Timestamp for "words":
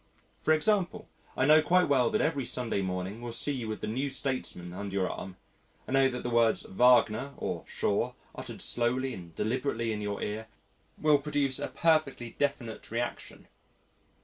6.31-6.63